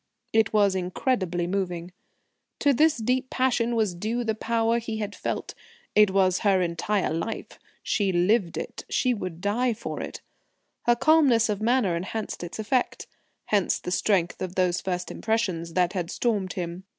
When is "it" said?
0.33-0.51, 5.93-6.09, 8.63-8.83, 10.01-10.21